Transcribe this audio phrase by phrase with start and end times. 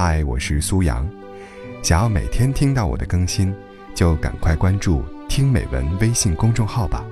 [0.00, 1.04] 嗨，我是苏阳。
[1.82, 3.52] 想要每天听到我的更新，
[3.96, 7.04] 就赶快关注“听美文”微信公众号吧。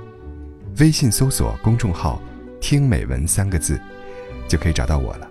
[0.78, 2.22] 微信搜索公众号
[2.62, 3.76] “听美文”三个字，
[4.46, 5.28] 就可以找到我了。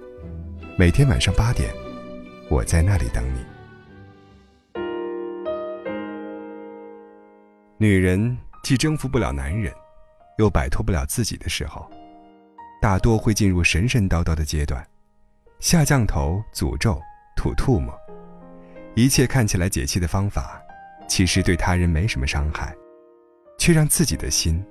[0.77, 1.73] 每天晚上八点，
[2.49, 3.39] 我在那里等你。
[7.77, 9.73] 女人既征服不了男人，
[10.39, 11.89] 又摆脱不了自己的时候，
[12.81, 14.85] 大多会进入神神叨叨的阶段，
[15.61, 17.01] 下降头、诅咒、
[17.35, 17.93] 吐吐沫。
[18.95, 20.61] 一切看起来解气的方法，
[21.07, 22.75] 其实对他人没什么伤害，
[23.57, 24.63] 却让自己的心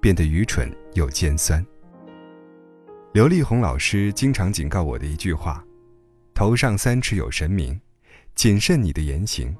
[0.00, 1.64] 变得愚蠢又尖酸。
[3.12, 5.64] 刘丽红老师经常警告我的一句话
[6.34, 7.78] ：“头上三尺有神明，
[8.34, 9.54] 谨慎你的言行，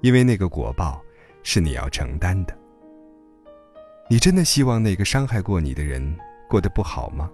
[0.00, 1.02] 因为那个果报
[1.42, 2.56] 是你要承担的。”
[4.08, 6.16] 你真的希望那个伤害过你的人
[6.48, 7.30] 过得不好吗？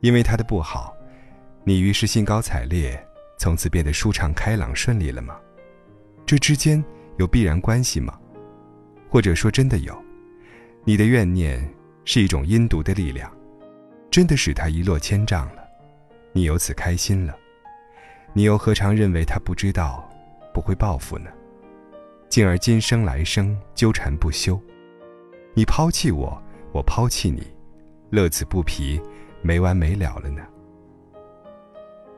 [0.00, 0.96] 因为他的不好，
[1.64, 3.05] 你于是兴高采烈。
[3.36, 5.38] 从此变得舒畅开朗顺利了吗？
[6.24, 6.82] 这之间
[7.18, 8.18] 有必然关系吗？
[9.08, 9.96] 或者说真的有？
[10.84, 11.68] 你的怨念
[12.04, 13.30] 是一种阴毒的力量，
[14.10, 15.62] 真的使他一落千丈了，
[16.32, 17.36] 你由此开心了，
[18.32, 20.08] 你又何尝认为他不知道，
[20.54, 21.30] 不会报复呢？
[22.28, 24.60] 进而今生来生纠缠不休，
[25.54, 26.42] 你抛弃我，
[26.72, 27.46] 我抛弃你，
[28.10, 29.00] 乐此不疲，
[29.42, 30.42] 没完没了了呢？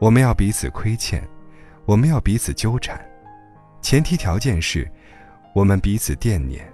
[0.00, 1.26] 我们要彼此亏欠，
[1.84, 3.00] 我们要彼此纠缠，
[3.82, 4.88] 前提条件是，
[5.52, 6.64] 我们彼此惦念，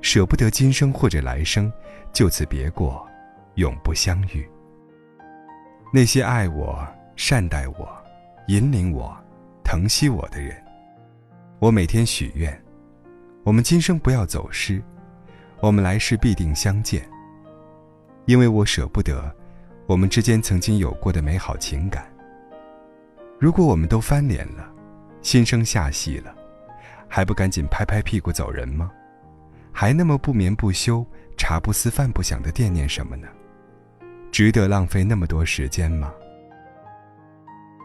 [0.00, 1.72] 舍不得今生或者来生
[2.12, 3.06] 就此别过，
[3.54, 4.48] 永不相遇。
[5.92, 7.88] 那些爱我、善待我、
[8.48, 9.16] 引领我、
[9.62, 10.60] 疼惜我的人，
[11.60, 12.60] 我每天许愿，
[13.44, 14.82] 我们今生不要走失，
[15.60, 17.08] 我们来世必定相见。
[18.24, 19.32] 因为我舍不得
[19.86, 22.12] 我们之间曾经有过的美好情感。
[23.38, 24.66] 如果我们都翻脸了，
[25.20, 26.34] 心生下戏了，
[27.06, 28.90] 还不赶紧拍拍屁股走人吗？
[29.72, 31.04] 还那么不眠不休、
[31.36, 33.28] 茶不思饭不想的惦念什么呢？
[34.32, 36.12] 值得浪费那么多时间吗？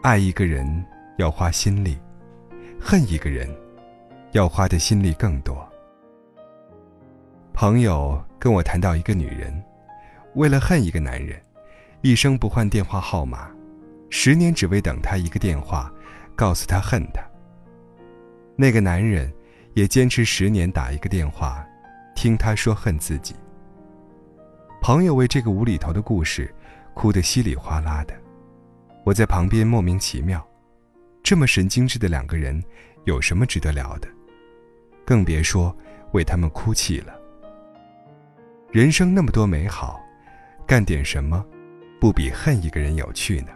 [0.02, 0.84] 爱一个人
[1.18, 1.98] 要花心力，
[2.80, 3.46] 恨一个人
[4.32, 5.68] 要花的心力更多。
[7.52, 9.62] 朋友跟我谈到一个女人，
[10.34, 11.38] 为了恨一个男人，
[12.00, 13.50] 一生不换电话号码。
[14.14, 15.90] 十年只为等他一个电话，
[16.36, 17.22] 告诉他恨他。
[18.56, 19.32] 那个男人
[19.72, 21.66] 也坚持十年打一个电话，
[22.14, 23.34] 听他说恨自己。
[24.82, 26.54] 朋友为这个无厘头的故事
[26.92, 28.12] 哭得稀里哗啦的，
[29.02, 30.46] 我在旁边莫名其妙，
[31.22, 32.62] 这么神经质的两个人
[33.04, 34.06] 有什么值得聊的？
[35.06, 35.74] 更别说
[36.12, 37.18] 为他们哭泣了。
[38.70, 39.98] 人生那么多美好，
[40.66, 41.42] 干点什么，
[41.98, 43.48] 不比恨一个人有趣呢？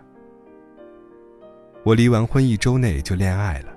[1.87, 3.73] 我离完婚一周内就恋爱了，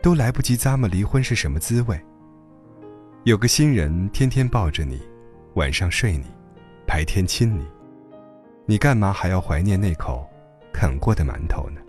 [0.00, 2.00] 都来不及咂摸离婚是什么滋味。
[3.24, 4.98] 有个新人天天抱着你，
[5.52, 6.24] 晚上睡你，
[6.86, 7.66] 白天亲你，
[8.64, 10.26] 你干嘛还要怀念那口
[10.72, 11.80] 啃过的馒头呢？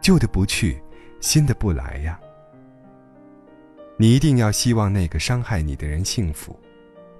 [0.00, 0.82] 旧的不去，
[1.20, 2.18] 新的不来呀。
[3.98, 6.58] 你一定要希望那个伤害你的人幸福，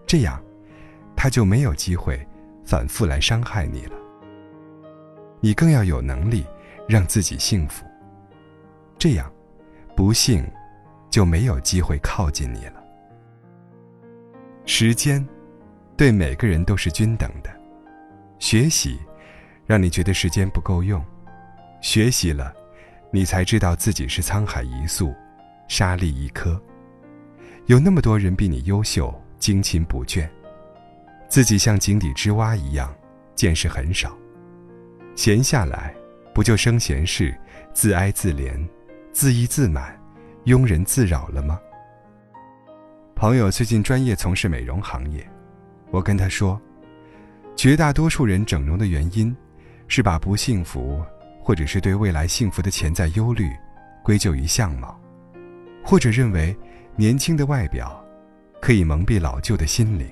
[0.06, 0.42] 这样，
[1.14, 2.26] 他就没有机会
[2.64, 3.96] 反复来伤害你了。
[5.40, 6.42] 你更要有能力。
[6.86, 7.84] 让自己幸福，
[8.98, 9.30] 这样，
[9.96, 10.44] 不幸
[11.10, 12.84] 就没有机会靠近你了。
[14.66, 15.26] 时间，
[15.96, 17.50] 对每个人都是均等的。
[18.38, 18.98] 学习，
[19.66, 21.02] 让你觉得时间不够用，
[21.80, 22.52] 学习了，
[23.10, 25.14] 你才知道自己是沧海一粟，
[25.68, 26.60] 沙粒一颗。
[27.66, 30.28] 有那么多人比你优秀，精勤不倦，
[31.28, 32.94] 自己像井底之蛙一样，
[33.34, 34.14] 见识很少，
[35.14, 35.94] 闲下来。
[36.34, 37.32] 不就生闲事，
[37.72, 38.60] 自哀自怜，
[39.12, 39.96] 自意自满，
[40.46, 41.60] 庸人自扰了吗？
[43.14, 45.24] 朋友最近专业从事美容行业，
[45.92, 46.60] 我跟他说，
[47.54, 49.34] 绝大多数人整容的原因，
[49.86, 51.00] 是把不幸福，
[51.40, 53.48] 或者是对未来幸福的潜在忧虑，
[54.02, 55.00] 归咎于相貌，
[55.84, 56.54] 或者认为
[56.96, 58.04] 年轻的外表，
[58.60, 60.10] 可以蒙蔽老旧的心灵。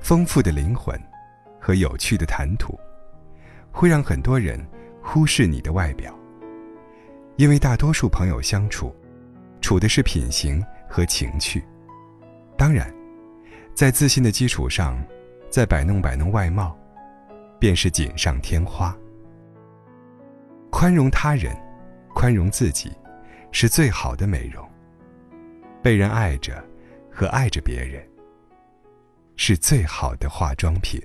[0.00, 0.96] 丰富的灵魂，
[1.60, 2.78] 和有趣的谈吐。
[3.78, 4.60] 会让很多人
[5.00, 6.12] 忽视你的外表，
[7.36, 8.92] 因为大多数朋友相处，
[9.60, 10.60] 处的是品行
[10.90, 11.62] 和情趣。
[12.56, 12.92] 当然，
[13.74, 15.00] 在自信的基础上，
[15.48, 16.76] 再摆弄摆弄外貌，
[17.60, 18.92] 便是锦上添花。
[20.70, 21.56] 宽容他人，
[22.12, 22.90] 宽容自己，
[23.52, 24.68] 是最好的美容。
[25.80, 26.64] 被人爱着
[27.08, 28.04] 和爱着别人，
[29.36, 31.00] 是最好的化妆品。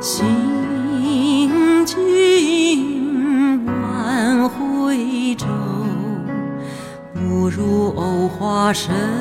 [0.00, 5.46] 行尽万回舟，
[7.12, 9.19] 不如藕花深。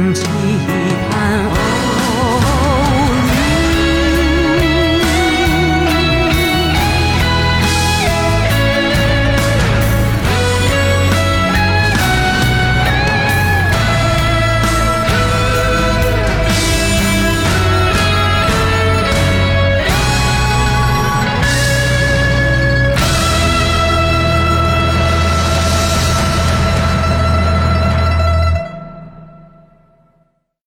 [0.00, 0.37] into